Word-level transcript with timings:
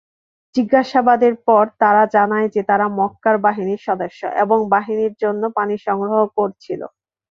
জিজ্ঞাসাবাদের 0.55 1.33
পর 1.47 1.63
তারা 1.81 2.03
জানায় 2.15 2.47
যে 2.55 2.61
তারা 2.69 2.85
মক্কার 2.99 3.35
বাহিনীর 3.45 3.81
সদস্য 3.87 4.21
এবং 4.43 4.59
বাহিনীর 4.73 5.13
জন্য 5.23 5.43
পানি 5.57 5.75
সংগ্রহ 5.87 6.19
করছিল। 6.37 6.81